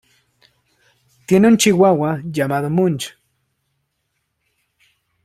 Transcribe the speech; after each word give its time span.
Tiene 1.27 1.47
un 1.47 1.57
chihuahua 1.57 2.21
llamado 2.23 2.71
Munch. 2.71 3.15